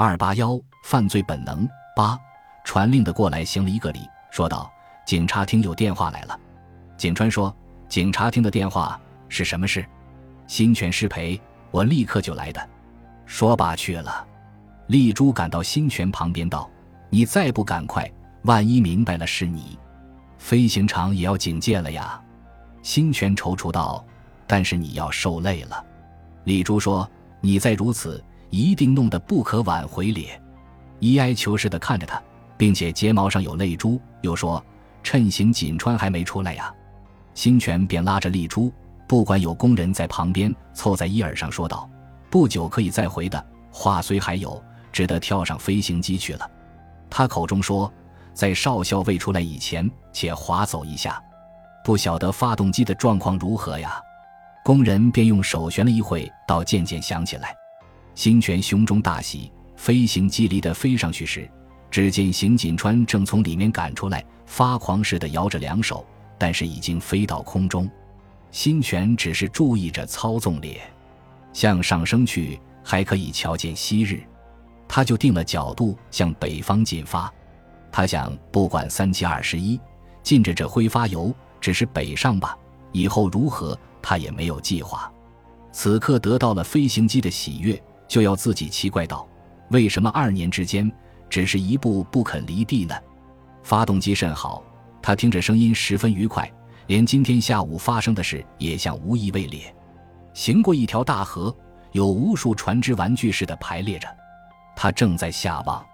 [0.00, 2.16] 二八幺犯罪本能八
[2.62, 4.70] 传令的过来行了一个礼，说道
[5.04, 6.38] ：“警察厅有电话来了。”
[6.96, 7.52] 景川说
[7.90, 9.84] ：“警察厅的电话是什么事？”
[10.46, 11.40] 新泉失陪，
[11.72, 12.68] 我立刻就来的。
[13.26, 14.24] 说罢去了。
[14.86, 16.70] 丽珠赶到新泉旁边道
[17.10, 18.08] ：“你再不赶快，
[18.42, 19.76] 万一明白了是你，
[20.38, 22.22] 飞行场也要警戒了呀。”
[22.84, 24.06] 新泉踌躇道
[24.46, 25.84] ：“但是你要受累了。”
[26.46, 27.10] 丽珠说
[27.42, 30.40] ：“你再如此，一定弄得不可挽回咧。”
[31.00, 32.20] 伊哀求是的看着他，
[32.56, 34.64] 并且睫毛上有泪珠，又说
[35.02, 36.74] ：“趁行锦川还没出来呀。”
[37.34, 38.72] 新泉便拉着丽珠，
[39.06, 41.88] 不管有工人在旁边，凑在伊耳上说道
[42.28, 44.60] ：“不久可以再回的，话虽还有，
[44.90, 46.50] 只得跳上飞行机去了。”
[47.08, 47.92] 他口中说
[48.34, 51.22] ：“在少校未出来以前，且划走一下。”
[51.84, 54.02] 不晓得发动机的状况如何呀？
[54.64, 57.54] 工人便用手旋了一会，倒渐渐响起来。
[58.18, 61.48] 新泉胸中大喜，飞行机离地飞上去时，
[61.88, 66.04] 只见邢锦川正从里面赶出来，发狂似的摇着两手，
[66.36, 67.88] 但是已经飞到空中。
[68.50, 70.80] 新泉只是注意着操纵列，
[71.52, 74.20] 向上升去，还可以瞧见昔日。
[74.88, 77.32] 他就定了角度，向北方进发。
[77.92, 79.78] 他想，不管三七二十一，
[80.24, 81.32] 尽着这挥发油。
[81.60, 82.58] 只是北上吧，
[82.90, 85.08] 以后如何，他也没有计划。
[85.70, 89.28] 此刻得到了飞行机的喜悦，就要自己奇怪道：
[89.68, 90.90] 为什么二年之间
[91.28, 92.94] 只是一步不肯离地呢？
[93.62, 94.64] 发动机甚好，
[95.02, 96.50] 他听着声音十分愉快，
[96.86, 99.72] 连今天下午发生的事也像无意未列。
[100.32, 101.54] 行过一条大河，
[101.92, 104.08] 有无数船只玩具似的排列着，
[104.74, 105.84] 他正在下望，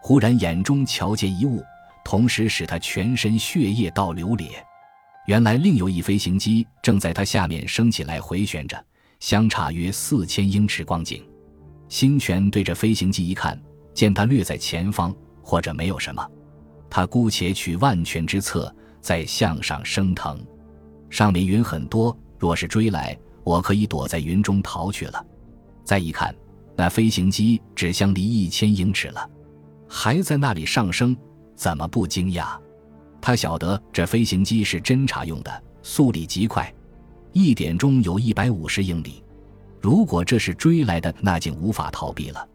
[0.00, 1.62] 忽然眼中瞧见一物，
[2.04, 4.48] 同时使他全身血液倒流裂。
[5.26, 8.82] 原来另有一飞行机正在它下面升起来回旋着，
[9.20, 11.22] 相差约四千英尺光景。
[11.88, 13.60] 星泉对着飞行机一看，
[13.94, 16.26] 见它略在前方，或者没有什么，
[16.90, 20.38] 他姑且取万全之策，再向上升腾。
[21.10, 25.24] 上面云很多，若是追来，我可以躲在云中逃去了。
[25.84, 26.34] 再一看，
[26.76, 29.30] 那飞行机只相离一千英尺了，
[29.88, 31.16] 还在那里上升，
[31.56, 32.58] 怎么不惊讶？
[33.20, 36.72] 他晓得这飞行机是侦察用的，速力极快，
[37.32, 39.24] 一点钟有一百五十英里。
[39.80, 42.48] 如果这是追来的，那竟无法逃避了。